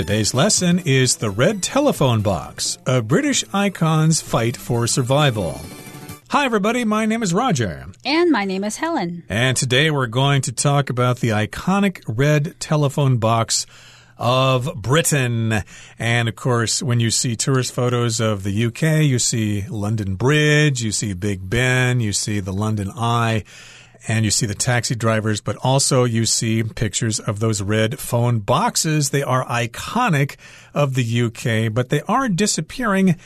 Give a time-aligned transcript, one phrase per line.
[0.00, 5.60] Today's lesson is The Red Telephone Box, a British icon's fight for survival.
[6.30, 6.86] Hi, everybody.
[6.86, 7.84] My name is Roger.
[8.02, 9.24] And my name is Helen.
[9.28, 13.66] And today we're going to talk about the iconic red telephone box
[14.16, 15.64] of Britain.
[15.98, 20.82] And of course, when you see tourist photos of the UK, you see London Bridge,
[20.82, 23.44] you see Big Ben, you see the London Eye
[24.08, 28.40] and you see the taxi drivers, but also you see pictures of those red phone
[28.40, 29.10] boxes.
[29.10, 30.36] They are iconic
[30.74, 33.16] of the UK, but they are disappearing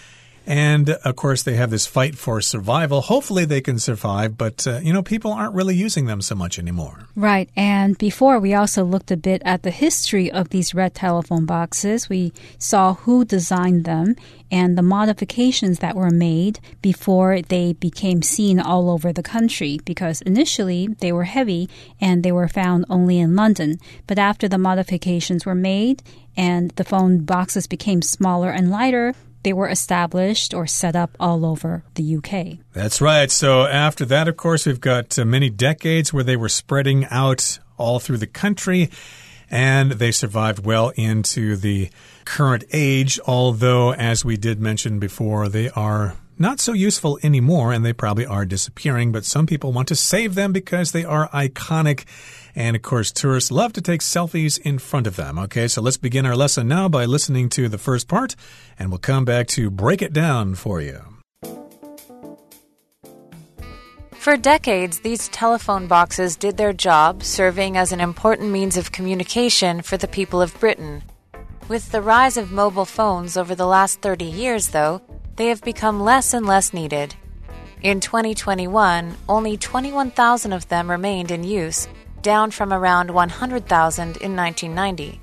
[0.46, 3.00] and of course, they have this fight for survival.
[3.00, 6.58] Hopefully, they can survive, but uh, you know, people aren't really using them so much
[6.58, 7.08] anymore.
[7.16, 7.48] Right.
[7.56, 12.08] And before, we also looked a bit at the history of these red telephone boxes.
[12.08, 14.16] We saw who designed them
[14.50, 20.22] and the modifications that were made before they became seen all over the country because
[20.22, 21.68] initially they were heavy
[22.00, 23.78] and they were found only in London.
[24.06, 26.02] But after the modifications were made
[26.36, 31.46] and the phone boxes became smaller and lighter, they were established or set up all
[31.46, 32.58] over the UK.
[32.72, 33.30] That's right.
[33.30, 37.58] So after that, of course, we've got uh, many decades where they were spreading out
[37.78, 38.90] all through the country
[39.50, 41.90] and they survived well into the
[42.24, 47.84] current age, although, as we did mention before, they are not so useful anymore and
[47.84, 52.04] they probably are disappearing, but some people want to save them because they are iconic.
[52.56, 55.38] And of course, tourists love to take selfies in front of them.
[55.38, 58.36] Okay, so let's begin our lesson now by listening to the first part,
[58.78, 61.00] and we'll come back to break it down for you.
[64.12, 69.82] For decades, these telephone boxes did their job, serving as an important means of communication
[69.82, 71.02] for the people of Britain.
[71.68, 75.02] With the rise of mobile phones over the last 30 years, though,
[75.36, 77.14] they have become less and less needed.
[77.82, 81.86] In 2021, only 21,000 of them remained in use,
[82.24, 85.20] down from around 100,000 in 1990.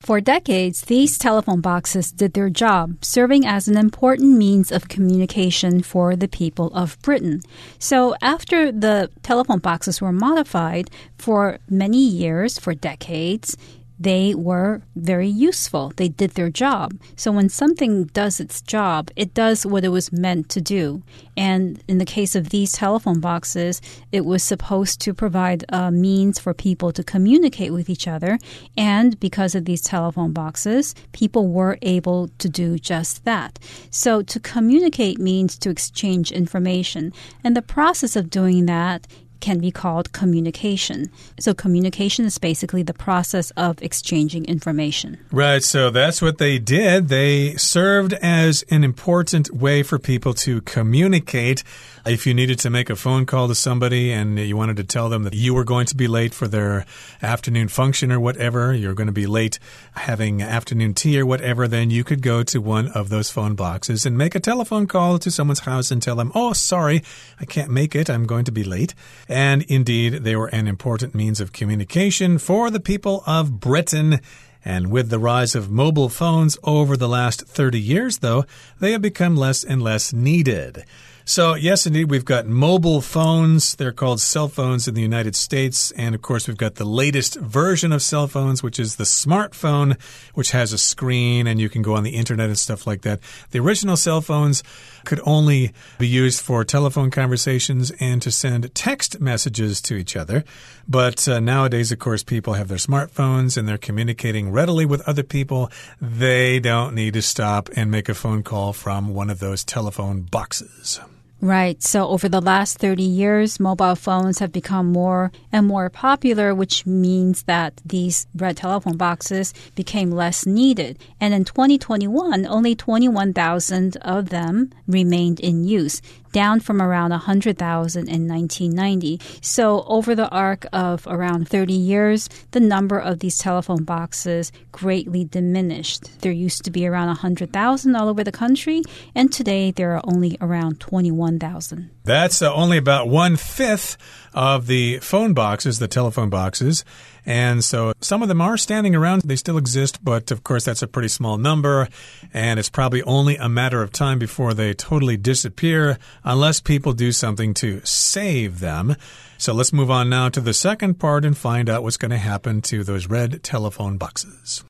[0.00, 5.82] For decades, these telephone boxes did their job, serving as an important means of communication
[5.82, 7.42] for the people of Britain.
[7.78, 13.56] So, after the telephone boxes were modified for many years, for decades,
[14.00, 15.92] they were very useful.
[15.96, 16.98] They did their job.
[17.16, 21.02] So when something does its job, it does what it was meant to do.
[21.36, 26.38] And in the case of these telephone boxes, it was supposed to provide a means
[26.38, 28.38] for people to communicate with each other.
[28.74, 33.58] And because of these telephone boxes, people were able to do just that.
[33.90, 37.12] So to communicate means to exchange information.
[37.44, 39.06] And the process of doing that
[39.40, 41.10] can be called communication.
[41.38, 45.18] So, communication is basically the process of exchanging information.
[45.32, 45.62] Right.
[45.62, 47.08] So, that's what they did.
[47.08, 51.64] They served as an important way for people to communicate.
[52.06, 55.10] If you needed to make a phone call to somebody and you wanted to tell
[55.10, 56.86] them that you were going to be late for their
[57.20, 59.58] afternoon function or whatever, you're going to be late
[59.92, 64.06] having afternoon tea or whatever, then you could go to one of those phone boxes
[64.06, 67.02] and make a telephone call to someone's house and tell them, oh, sorry,
[67.38, 68.08] I can't make it.
[68.08, 68.94] I'm going to be late.
[69.28, 74.20] And indeed, they were an important means of communication for the people of Britain.
[74.64, 78.44] And with the rise of mobile phones over the last 30 years, though,
[78.78, 80.84] they have become less and less needed.
[81.30, 83.76] So, yes, indeed, we've got mobile phones.
[83.76, 85.92] They're called cell phones in the United States.
[85.92, 89.96] And of course, we've got the latest version of cell phones, which is the smartphone,
[90.34, 93.20] which has a screen and you can go on the internet and stuff like that.
[93.52, 94.64] The original cell phones
[95.04, 100.42] could only be used for telephone conversations and to send text messages to each other.
[100.88, 105.22] But uh, nowadays, of course, people have their smartphones and they're communicating readily with other
[105.22, 105.70] people.
[106.00, 110.22] They don't need to stop and make a phone call from one of those telephone
[110.22, 110.98] boxes.
[111.42, 111.82] Right.
[111.82, 116.84] So over the last 30 years, mobile phones have become more and more popular, which
[116.84, 120.98] means that these red telephone boxes became less needed.
[121.18, 126.02] And in 2021, only 21,000 of them remained in use
[126.32, 129.20] down from around 100,000 in 1990.
[129.40, 135.24] So, over the arc of around 30 years, the number of these telephone boxes greatly
[135.24, 136.20] diminished.
[136.20, 138.82] There used to be around 100,000 all over the country,
[139.14, 141.90] and today there are only around 21,000.
[142.04, 143.96] That's uh, only about one fifth
[144.32, 146.84] of the phone boxes, the telephone boxes.
[147.26, 149.22] And so some of them are standing around.
[149.22, 151.88] They still exist, but of course, that's a pretty small number.
[152.32, 157.12] And it's probably only a matter of time before they totally disappear unless people do
[157.12, 158.96] something to save them.
[159.38, 162.18] So let's move on now to the second part and find out what's going to
[162.18, 164.64] happen to those red telephone boxes.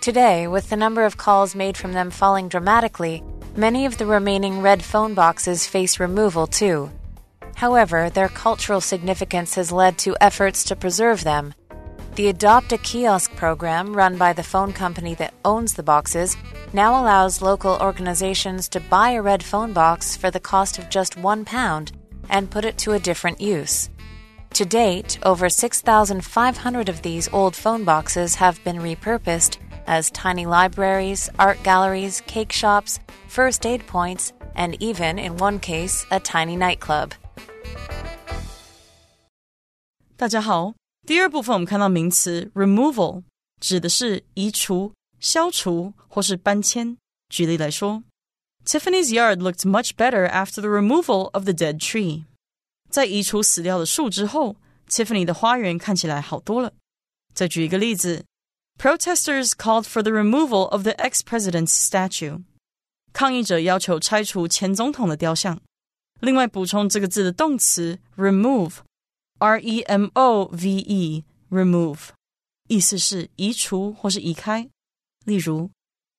[0.00, 3.22] Today, with the number of calls made from them falling dramatically,
[3.56, 6.90] Many of the remaining red phone boxes face removal too.
[7.62, 11.54] However, their cultural significance has led to efforts to preserve them.
[12.16, 16.36] The Adopt a Kiosk program, run by the phone company that owns the boxes,
[16.72, 21.16] now allows local organizations to buy a red phone box for the cost of just
[21.16, 21.92] one pound
[22.28, 23.88] and put it to a different use.
[24.54, 31.30] To date, over 6,500 of these old phone boxes have been repurposed as tiny libraries,
[31.38, 32.98] art galleries, cake shops,
[33.28, 37.14] first aid points, and even, in one case, a tiny nightclub.
[40.15, 40.73] 大家好，
[41.05, 43.23] 第二部分我们看到名词 removal，
[43.61, 46.97] 指的是移除、消除或是搬迁。
[47.29, 48.03] 举例来说，
[48.65, 52.23] Tiffany's yard looked much better after the removal of the dead tree。
[52.89, 54.55] 在移除死掉的树之后，
[54.89, 56.73] Tiffany 的花园看起来好多了。
[57.33, 58.25] 再举一个例子，
[58.79, 62.43] Protesters called for the removal of the ex-president's statue。
[63.13, 65.59] 抗议者要求拆除前总统的雕像。
[66.21, 72.09] 另外补充这个字的动词 remove，r e m o v e，remove，
[72.67, 74.69] 意思是移除或是移开。
[75.25, 75.69] 例如，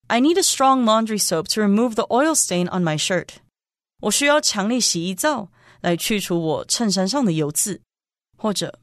[0.06, 3.36] I need a strong laundry soap to remove the oil stain on my shirt。
[4.02, 5.50] 我需要强力洗衣皂
[5.80, 7.80] 来去除我衬衫上的油渍。
[8.36, 8.78] 或者，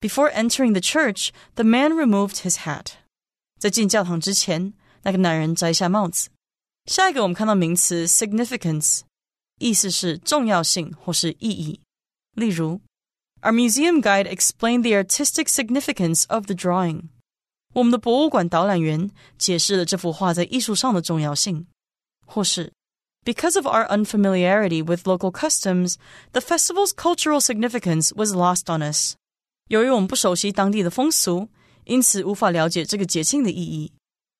[0.00, 2.92] Before entering the church, the man removed his hat。
[3.60, 4.72] 在进教堂之前，
[5.02, 6.30] 那个男人摘下帽子。
[6.86, 9.00] 下一个我们看到名词 significance，
[9.58, 11.80] 意思是重要性或是意义。
[12.34, 12.80] 例如，
[13.42, 17.08] Our museum guide explained the artistic significance of the drawing。
[17.74, 21.66] 我们的博物馆导览员解释了这幅画在艺术上的重要性。
[22.26, 22.72] 或是，
[23.24, 25.96] Because of our unfamiliarity with local customs,
[26.32, 29.14] the festival's cultural significance was lost on us。
[29.68, 31.48] 由于我们不熟悉当地的风俗，
[31.84, 33.92] 因此无法了解这个节庆的意义。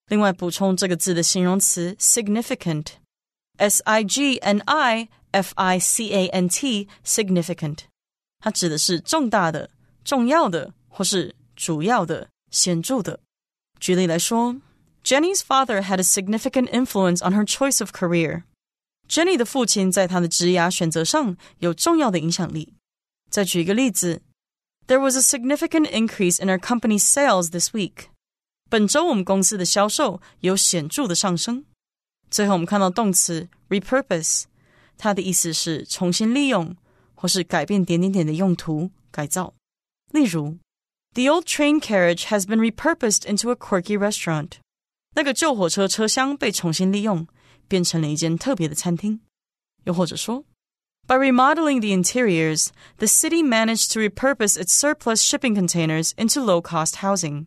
[0.08, 1.96] 另外补充这个字的形容词
[3.58, 7.78] significant，s i g n i f i c a n t，significant，
[8.40, 9.70] 它指的是重大的、
[10.04, 13.20] 重要的或是主要的、显着的。
[13.80, 14.56] 举例来说，
[15.02, 22.74] Jenny's father had a significant influence on her choice of career。Jenny 的父亲在她的职业选择上有重要的影响力。
[23.30, 24.22] 再举一个例子，
[24.86, 28.06] There was a significant increase in our company's sales this week。
[28.70, 31.64] 本周我们公司的销售有显着的上升。
[32.30, 34.44] 最后，我们看到动词 repurpose，
[34.98, 36.76] 它的意思是重新利用
[37.14, 39.54] 或是改变点点点的用途、改造。
[40.10, 40.58] 例如，
[41.14, 44.50] The old train carriage has been repurposed into a quirky restaurant。
[45.14, 47.28] 那个旧火车车厢被重新利用，
[47.68, 49.20] 变成了一间特别的餐厅。
[49.84, 50.44] 又或者说，
[51.06, 57.46] By remodeling the interiors, the city managed to repurpose its surplus shipping containers into low-cost housing。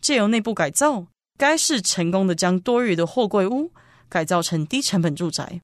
[0.00, 3.72] 借由内部改造，该市成功的将多余的货柜屋
[4.09, 5.61] 改造成低成本住宅。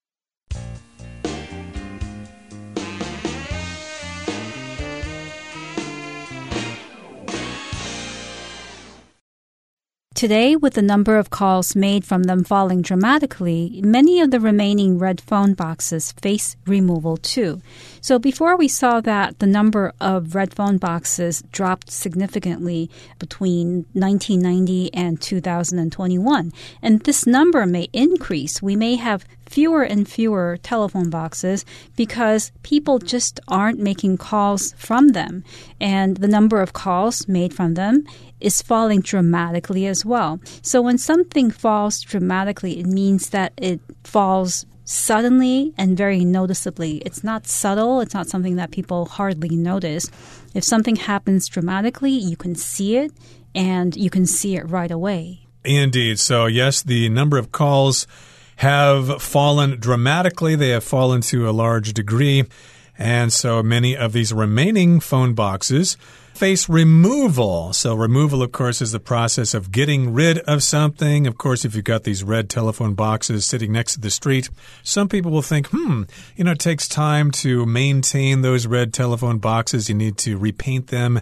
[10.16, 14.98] Today, with the number of calls made from them falling dramatically, many of the remaining
[14.98, 17.62] red phone boxes face removal too.
[18.00, 22.90] So before we saw that the number of red phone boxes dropped significantly
[23.20, 26.54] between 1990 and 2021.
[26.82, 28.62] And this number may increase.
[28.62, 31.66] We may have fewer and fewer telephone boxes
[31.96, 35.44] because people just aren't making calls from them.
[35.80, 38.06] And the number of calls made from them
[38.46, 40.40] is falling dramatically as well.
[40.62, 46.98] So when something falls dramatically, it means that it falls suddenly and very noticeably.
[46.98, 50.12] It's not subtle, it's not something that people hardly notice.
[50.54, 53.12] If something happens dramatically, you can see it
[53.56, 55.48] and you can see it right away.
[55.64, 56.20] Indeed.
[56.20, 58.06] So, yes, the number of calls
[58.58, 62.44] have fallen dramatically, they have fallen to a large degree.
[62.98, 65.98] And so many of these remaining phone boxes
[66.36, 67.72] face removal.
[67.74, 71.28] So, removal, of course, is the process of getting rid of something.
[71.28, 74.50] Of course, if you've got these red telephone boxes sitting next to the street,
[74.84, 76.04] some people will think, hmm,
[76.36, 79.88] you know, it takes time to maintain those red telephone boxes.
[79.88, 81.22] You need to repaint them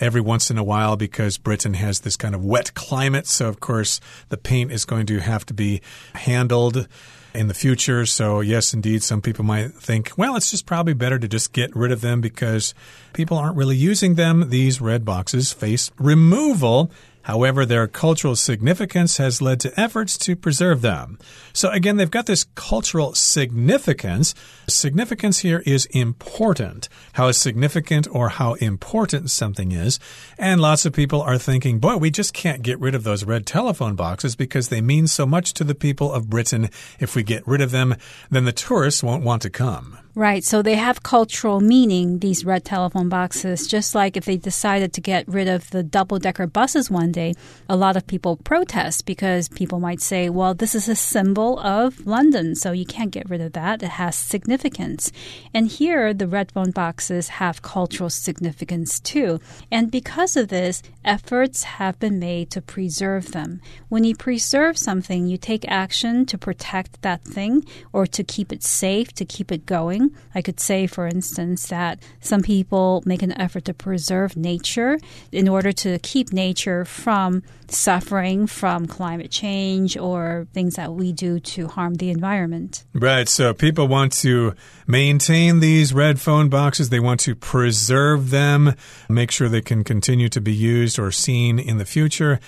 [0.00, 3.26] every once in a while because Britain has this kind of wet climate.
[3.26, 5.80] So, of course, the paint is going to have to be
[6.14, 6.88] handled
[7.34, 8.06] in the future.
[8.06, 11.74] So, yes, indeed, some people might think, well, it's just probably better to just get
[11.74, 12.74] rid of them because
[13.12, 14.50] people aren't really using them.
[14.50, 16.90] These red boxes face removal.
[17.28, 21.18] However, their cultural significance has led to efforts to preserve them.
[21.52, 24.34] So again, they've got this cultural significance.
[24.66, 26.88] Significance here is important.
[27.12, 30.00] How significant or how important something is.
[30.38, 33.44] And lots of people are thinking, boy, we just can't get rid of those red
[33.44, 36.70] telephone boxes because they mean so much to the people of Britain.
[36.98, 37.94] If we get rid of them,
[38.30, 39.98] then the tourists won't want to come.
[40.18, 40.42] Right.
[40.42, 43.68] So they have cultural meaning, these red telephone boxes.
[43.68, 47.34] Just like if they decided to get rid of the double decker buses one day,
[47.68, 52.04] a lot of people protest because people might say, well, this is a symbol of
[52.04, 53.80] London, so you can't get rid of that.
[53.80, 55.12] It has significance.
[55.54, 59.38] And here, the red phone boxes have cultural significance too.
[59.70, 63.60] And because of this, efforts have been made to preserve them.
[63.88, 68.64] When you preserve something, you take action to protect that thing or to keep it
[68.64, 70.07] safe, to keep it going.
[70.34, 74.98] I could say, for instance, that some people make an effort to preserve nature
[75.32, 81.38] in order to keep nature from suffering from climate change or things that we do
[81.40, 82.84] to harm the environment.
[82.94, 83.28] Right.
[83.28, 84.54] So people want to
[84.86, 88.74] maintain these red phone boxes, they want to preserve them,
[89.08, 92.40] make sure they can continue to be used or seen in the future.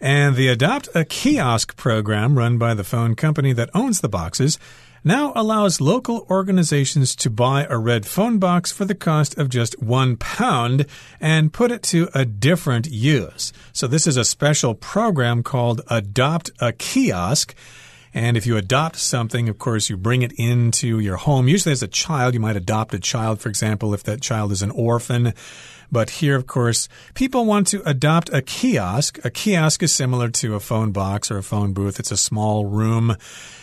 [0.00, 4.58] And the Adopt a Kiosk program, run by the phone company that owns the boxes,
[5.04, 9.80] now allows local organizations to buy a red phone box for the cost of just
[9.82, 10.86] one pound
[11.20, 13.52] and put it to a different use.
[13.72, 17.54] So, this is a special program called Adopt a Kiosk.
[18.14, 21.46] And if you adopt something, of course, you bring it into your home.
[21.46, 24.62] Usually, as a child, you might adopt a child, for example, if that child is
[24.62, 25.34] an orphan.
[25.90, 29.24] But here, of course, people want to adopt a kiosk.
[29.24, 32.66] A kiosk is similar to a phone box or a phone booth, it's a small
[32.66, 33.16] room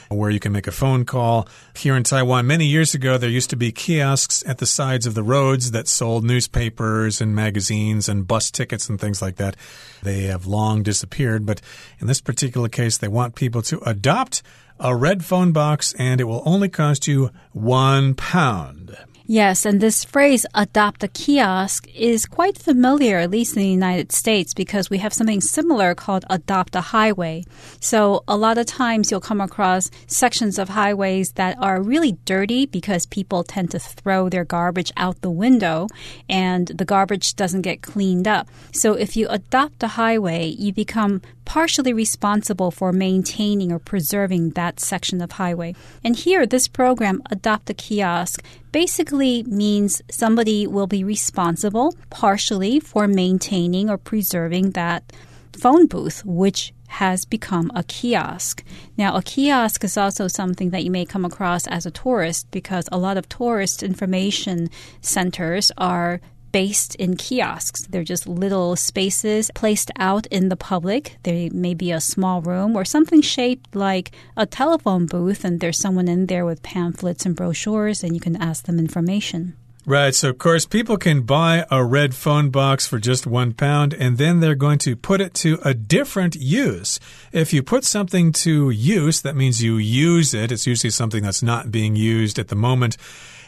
[0.09, 1.47] where you can make a phone call.
[1.75, 5.13] Here in Taiwan, many years ago, there used to be kiosks at the sides of
[5.13, 9.55] the roads that sold newspapers and magazines and bus tickets and things like that.
[10.03, 11.61] They have long disappeared, but
[11.99, 14.41] in this particular case, they want people to adopt
[14.79, 18.97] a red phone box and it will only cost you one pound.
[19.27, 24.11] Yes, and this phrase adopt a kiosk is quite familiar, at least in the United
[24.11, 27.43] States, because we have something similar called adopt a highway.
[27.79, 32.67] So a lot of times you'll come across sections of highways that are really dirty
[32.67, 35.87] because people tend to throw their garbage out the window
[36.29, 38.47] and the garbage doesn't get cleaned up.
[38.73, 44.79] So if you adopt a highway, you become partially responsible for maintaining or preserving that
[44.79, 45.75] section of highway.
[46.03, 53.07] And here, this program, Adopt a Kiosk, basically means somebody will be responsible partially for
[53.07, 55.13] maintaining or preserving that
[55.53, 58.63] phone booth, which has become a kiosk.
[58.97, 62.87] Now, a kiosk is also something that you may come across as a tourist because
[62.91, 64.69] a lot of tourist information
[65.01, 66.21] centers are
[66.55, 67.85] based in kiosks.
[67.89, 71.17] They're just little spaces placed out in the public.
[71.23, 75.77] There may be a small room or something shaped like a telephone booth, and there's
[75.77, 79.57] someone in there with pamphlets and brochures, and you can ask them information.
[79.85, 80.15] Right.
[80.15, 84.17] So, of course, people can buy a red phone box for just one pound and
[84.17, 86.99] then they're going to put it to a different use.
[87.31, 90.51] If you put something to use, that means you use it.
[90.51, 92.97] It's usually something that's not being used at the moment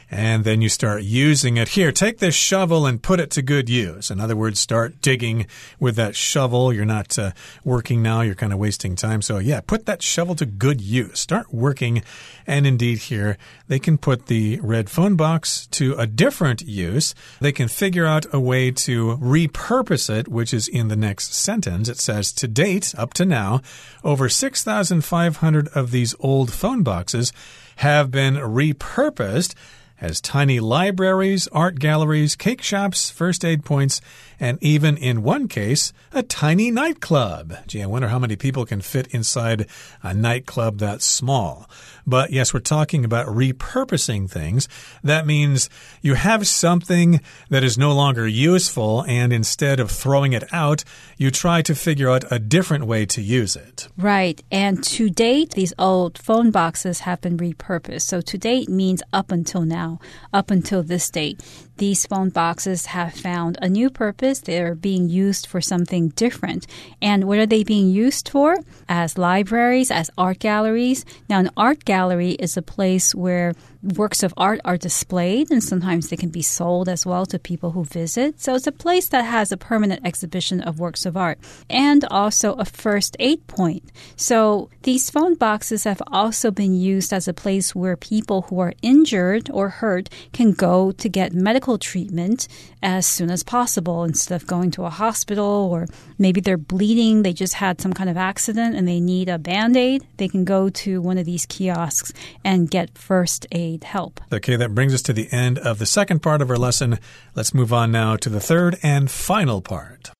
[0.10, 1.70] and then you start using it.
[1.70, 4.10] Here, take this shovel and put it to good use.
[4.10, 5.48] In other words, start digging
[5.80, 6.72] with that shovel.
[6.72, 7.32] You're not uh,
[7.66, 9.22] working now, you're kind of wasting time.
[9.22, 11.20] So, yeah, put that shovel to good use.
[11.20, 12.04] Start working.
[12.46, 13.38] And indeed, here,
[13.68, 17.14] they can put the red phone box to a different use.
[17.42, 21.90] They can figure out a way to repurpose it, which is in the next sentence.
[21.90, 23.62] It says, To date, up to now,
[24.06, 27.34] over 6,500 of these old phone boxes
[27.78, 29.54] have been repurposed
[29.98, 34.00] has tiny libraries, art galleries, cake shops, first aid points,
[34.40, 37.56] and even in one case, a tiny nightclub.
[37.68, 39.68] Gee, I wonder how many people can fit inside
[40.04, 41.70] a nightclub that small.
[42.06, 44.70] But yes, we're talking about repurposing things.
[45.04, 45.70] That means
[46.02, 50.84] you have something that is no longer useful, and instead of throwing it out,
[51.18, 53.90] you try to figure out a different way to use it.
[53.98, 54.42] Right.
[54.52, 58.04] And to date, these old phone boxes have been repurposed.
[58.04, 60.00] So to date means up until now
[60.34, 61.42] up until this date,
[61.78, 64.40] these phone boxes have found a new purpose.
[64.40, 66.68] They're being used for something different.
[67.02, 68.58] And what are they being used for?
[68.90, 71.06] As libraries, as art galleries.
[71.30, 76.10] Now, an art gallery is a place where works of art are displayed, and sometimes
[76.10, 78.40] they can be sold as well to people who visit.
[78.40, 82.54] So it's a place that has a permanent exhibition of works of art and also
[82.54, 83.92] a first aid point.
[84.16, 88.74] So these phone boxes have also been used as a place where people who are
[88.82, 92.48] injured or hurt can go to get medical treatment
[92.82, 97.34] as soon as possible instead of going to a hospital or maybe they're bleeding, they
[97.34, 100.06] just had some kind of accident and they need a band aid.
[100.18, 104.22] They can go to one of these kiosks and get first aid help.
[104.32, 107.00] Okay, that brings us to the end of the second part of our lesson.
[107.36, 110.12] Let's move on now to the third and final part.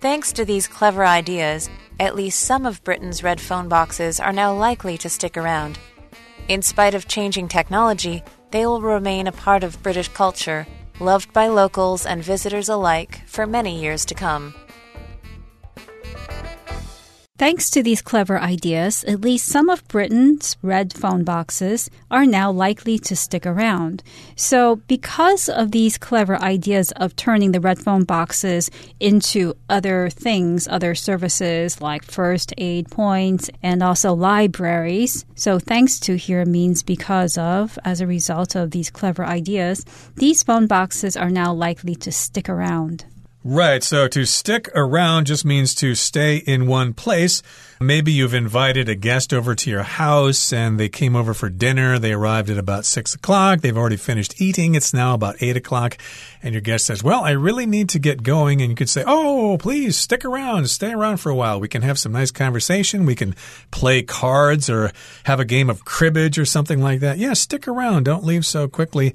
[0.00, 4.52] Thanks to these clever ideas, at least some of Britain's red phone boxes are now
[4.54, 5.78] likely to stick around.
[6.46, 8.22] In spite of changing technology,
[8.54, 10.64] they will remain a part of British culture,
[11.00, 14.54] loved by locals and visitors alike for many years to come.
[17.36, 22.52] Thanks to these clever ideas, at least some of Britain's red phone boxes are now
[22.52, 24.04] likely to stick around.
[24.36, 30.68] So, because of these clever ideas of turning the red phone boxes into other things,
[30.68, 37.36] other services like first aid points and also libraries, so thanks to here means because
[37.36, 42.12] of, as a result of these clever ideas, these phone boxes are now likely to
[42.12, 43.06] stick around.
[43.46, 43.82] Right.
[43.82, 47.42] So to stick around just means to stay in one place.
[47.78, 51.98] Maybe you've invited a guest over to your house and they came over for dinner.
[51.98, 53.60] They arrived at about six o'clock.
[53.60, 54.74] They've already finished eating.
[54.74, 55.98] It's now about eight o'clock.
[56.42, 58.62] And your guest says, Well, I really need to get going.
[58.62, 60.70] And you could say, Oh, please stick around.
[60.70, 61.60] Stay around for a while.
[61.60, 63.04] We can have some nice conversation.
[63.04, 63.34] We can
[63.70, 64.90] play cards or
[65.24, 67.18] have a game of cribbage or something like that.
[67.18, 68.04] Yeah, stick around.
[68.04, 69.14] Don't leave so quickly.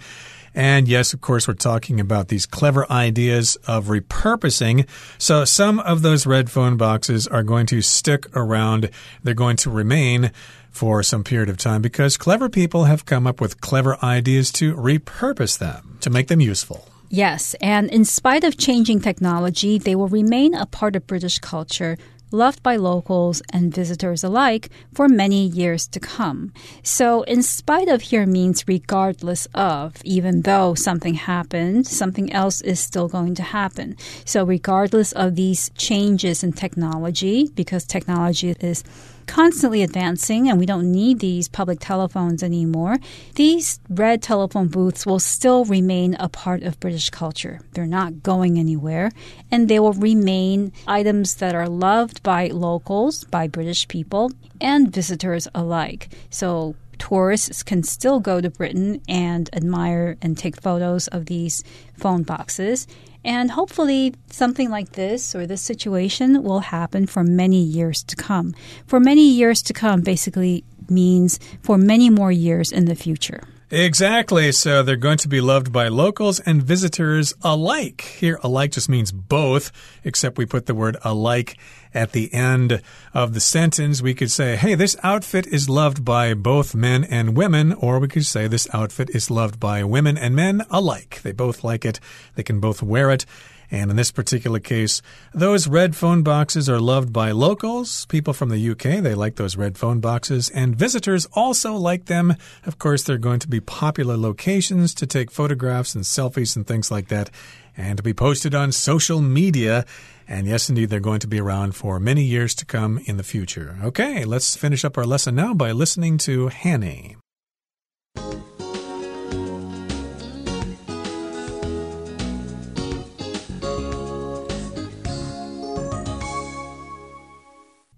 [0.53, 4.87] And yes, of course, we're talking about these clever ideas of repurposing.
[5.17, 8.89] So some of those red phone boxes are going to stick around,
[9.23, 10.31] they're going to remain
[10.71, 14.75] for some period of time because clever people have come up with clever ideas to
[14.75, 16.87] repurpose them, to make them useful.
[17.09, 21.97] Yes, and in spite of changing technology, they will remain a part of British culture
[22.31, 26.53] loved by locals and visitors alike for many years to come.
[26.83, 32.79] So, in spite of here means regardless of, even though something happened, something else is
[32.79, 33.95] still going to happen.
[34.25, 38.83] So, regardless of these changes in technology, because technology is
[39.29, 42.97] constantly advancing and we don't need these public telephones anymore,
[43.35, 47.61] these red telephone booths will still remain a part of British culture.
[47.73, 49.11] They're not going anywhere
[49.51, 55.47] and they will remain items that are loved by locals, by British people, and visitors
[55.53, 56.09] alike.
[56.31, 62.23] So tourists can still go to Britain and admire and take photos of these phone
[62.23, 62.87] boxes.
[63.23, 68.55] And hopefully, something like this or this situation will happen for many years to come.
[68.87, 73.43] For many years to come basically means for many more years in the future.
[73.71, 74.51] Exactly.
[74.51, 78.01] So they're going to be loved by locals and visitors alike.
[78.01, 79.71] Here, alike just means both,
[80.03, 81.57] except we put the word alike
[81.93, 82.81] at the end
[83.13, 84.01] of the sentence.
[84.01, 88.07] We could say, hey, this outfit is loved by both men and women, or we
[88.07, 91.21] could say this outfit is loved by women and men alike.
[91.23, 91.99] They both like it,
[92.35, 93.25] they can both wear it.
[93.71, 98.49] And in this particular case, those red phone boxes are loved by locals, people from
[98.49, 99.03] the UK.
[99.03, 102.35] They like those red phone boxes, and visitors also like them.
[102.65, 106.89] Of course, they're going to be popular locations to take photographs and selfies and things
[106.89, 107.29] like that,
[107.77, 109.85] and to be posted on social media.
[110.28, 113.22] And yes, indeed, they're going to be around for many years to come in the
[113.22, 113.76] future.
[113.84, 117.16] Okay, let's finish up our lesson now by listening to Hanny.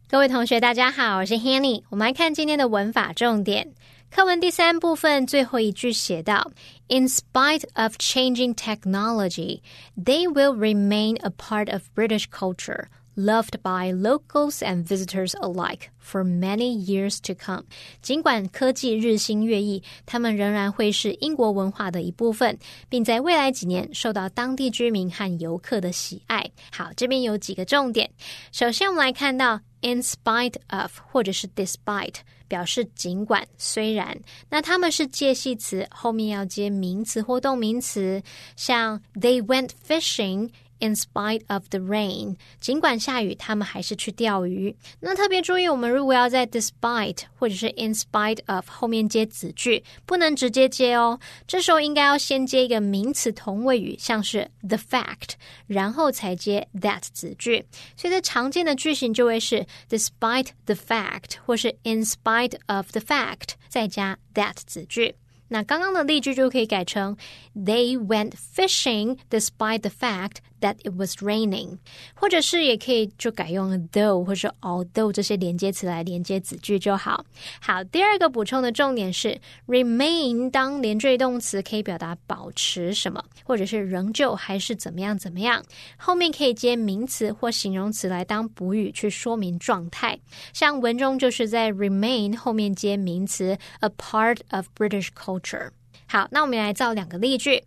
[0.09, 1.83] 各位同学，大家好，我是 Hanny。
[1.91, 3.75] 我们来看今天的文法重点。
[4.09, 6.51] 课文第三部分最后一句写到
[6.91, 9.61] ：In spite of changing technology,
[9.97, 16.23] they will remain a part of British culture loved by locals and visitors alike for
[16.23, 17.65] many years to come。
[18.03, 22.59] 尽管科技日新月异，他们仍然会是英国文化的一部分，
[22.91, 26.51] 并在未来几年受到当地居民和游客的喜爱。
[26.71, 28.11] 好，这边有几个重点。
[28.53, 32.17] 首先，我们来看到 in spite of 或者是 despite，
[32.52, 34.20] 表示尽管、虽然。
[34.50, 38.22] 那他们是介系词，后面要接名词或动名词，
[38.58, 40.50] 像 they went fishing。
[40.82, 44.76] In spite of the rain，尽管下雨，他们还是去钓鱼。
[45.00, 51.20] 那特别注意，我们如果要在 despite 或者是 in spite of 后面接子句，不能直接接哦。
[51.46, 55.34] 这时候应该要先接一个名词同位语，像是 the fact，
[55.68, 57.64] 然后才接 that 子句。
[57.96, 65.14] 所以在常见的句型就会是 despite the fact，或是 in spite of the fact，再加 that 子句。
[65.50, 67.18] 那刚刚的例句就可以改成
[67.54, 71.79] They went fishing despite the fact that it was raining，
[72.15, 77.25] 或者是也可以就改用 though 或者 although 这些连接词来连接子句就好。
[77.61, 85.63] 好，第二个补充的重点是 remain 当连缀动词可以表达保持什么，或者是仍旧还是怎么样怎么样，
[85.97, 90.19] 后面可以接名词或形容词来当补语去说明状态。
[90.53, 95.71] 像文中就是在 remain 后面接名词 a part of British culture。
[96.09, 97.65] 好，那我们来造两个例句。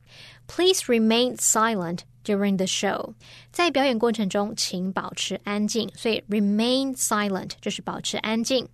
[0.47, 3.12] Please remain silent during the show。
[3.52, 5.90] 在表演过程中，请保持安静。
[5.94, 8.68] 所以 remain silent 就是保持安静。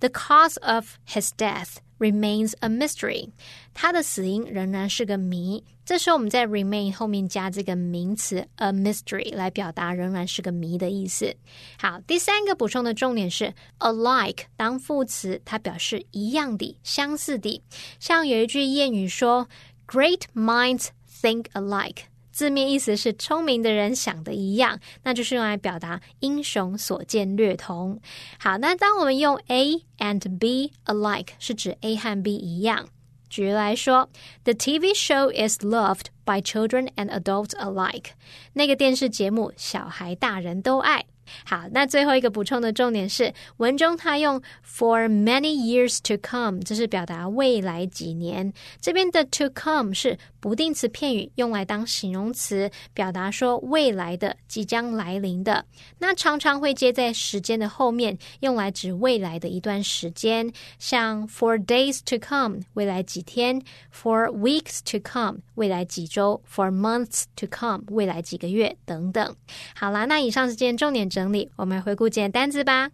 [0.00, 3.30] The cause of his death remains a mystery。
[3.72, 5.62] 他的死因仍然是个谜。
[5.84, 11.34] 这时候我们在 remain 后面加这个名词 a mystery 来表达仍然是个谜的意思。
[11.78, 17.62] 好，第三个补充的重点是 alike 当副词，它表示一样的、相似的。
[17.98, 19.48] 像有一句谚语说
[19.86, 20.88] ：“Great minds
[21.20, 28.00] think alike。”字面意思是聪明的人想的一样，那就是用来表达英雄所见略同。
[28.38, 32.88] 好，那当我们用 A and B alike，是指 A 和 B 一样。
[33.28, 34.10] 举例来说
[34.44, 38.10] ，The TV show is loved by children and adults alike。
[38.54, 41.06] 那个电视节目，小孩大人都爱。
[41.44, 48.52] 好，那最后一个补充的重点是，文中它用 for many years to come，这是表达未来几年。
[48.80, 55.64] 这边的 to come 是不定词片语，用来当形容词，表达说未来的、即将来临的。
[55.98, 60.52] 那常常会接在时间的后面，用来指未来的一段时间。
[60.78, 63.62] 像 for days to come，未来几天
[63.94, 69.34] ；for weeks to come，未来几周；for months to come，未来几个月等等。
[69.74, 71.21] 好啦，那以上是今天重点整。
[71.21, 72.89] 整理，我们回顾简单字吧。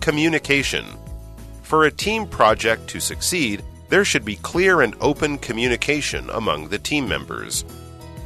[0.00, 0.84] Communication.
[1.62, 6.78] For a team project to succeed, there should be clear and open communication among the
[6.78, 7.64] team members.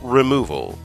[0.03, 0.79] Removal.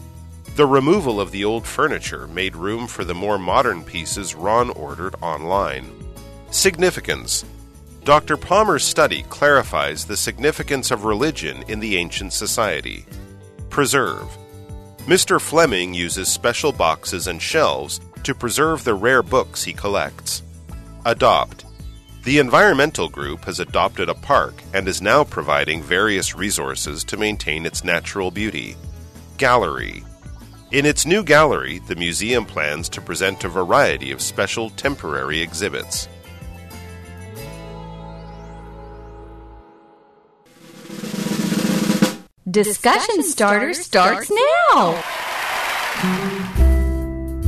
[0.55, 5.15] The removal of the old furniture made room for the more modern pieces Ron ordered
[5.21, 5.85] online.
[6.49, 7.45] Significance.
[8.03, 8.35] Dr.
[8.35, 13.05] Palmer's study clarifies the significance of religion in the ancient society.
[13.69, 14.25] Preserve.
[15.06, 15.38] Mr.
[15.38, 20.42] Fleming uses special boxes and shelves to preserve the rare books he collects.
[21.04, 21.66] Adopt.
[22.22, 27.66] The environmental group has adopted a park and is now providing various resources to maintain
[27.66, 28.76] its natural beauty.
[29.36, 30.02] Gallery.
[30.70, 36.08] In its new gallery, the museum plans to present a variety of special temporary exhibits.
[42.54, 45.02] Discussion starter starts now.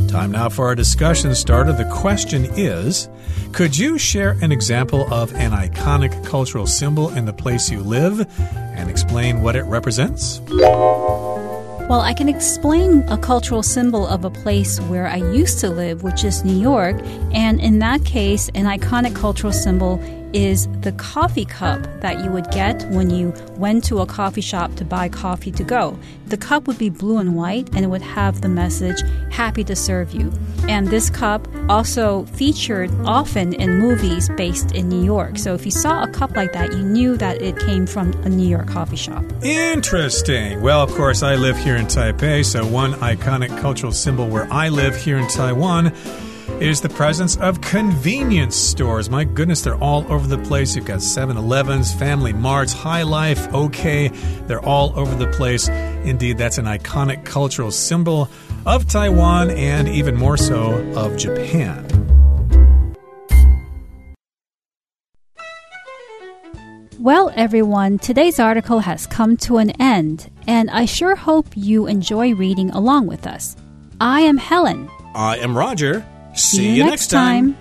[0.09, 1.73] Time now for our discussion starter.
[1.73, 3.09] The question is
[3.53, 8.27] Could you share an example of an iconic cultural symbol in the place you live
[8.51, 10.41] and explain what it represents?
[10.51, 16.03] Well, I can explain a cultural symbol of a place where I used to live,
[16.03, 16.97] which is New York.
[17.33, 20.01] And in that case, an iconic cultural symbol
[20.37, 24.75] is the coffee cup that you would get when you went to a coffee shop
[24.75, 25.99] to buy coffee to go.
[26.27, 29.75] The cup would be blue and white and it would have the message, happy to
[29.75, 30.31] serve you.
[30.69, 35.39] And this cup also featured often in movies based in New York.
[35.39, 38.29] So if you saw a cup like that, you knew that it came from a
[38.29, 39.25] New York coffee shop.
[39.43, 40.61] Interesting.
[40.61, 44.69] Well, of course, I live here in Taipei, so one iconic cultural symbol where I
[44.69, 45.95] live here in Taiwan
[46.61, 49.11] is the presence of convenience stores.
[49.11, 50.75] My goodness, they're all over the place.
[50.75, 54.09] You've got 7 Elevens, Family Marts, Hi-Life, OK.
[54.47, 55.69] They're all over the place.
[55.69, 58.31] Indeed, that's an iconic cultural symbol
[58.65, 61.87] of Taiwan and even more so of Japan.
[66.99, 72.35] Well, everyone, today's article has come to an end, and I sure hope you enjoy
[72.35, 73.55] reading along with us.
[74.01, 74.91] I am Helen.
[75.15, 76.05] I am Roger.
[76.37, 77.57] See, you, next time.